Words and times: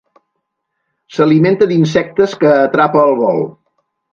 S'alimenta 1.17 1.67
d'insectes 1.73 2.35
que 2.45 2.51
atrapa 2.65 3.07
al 3.07 3.17
vol. 3.25 3.45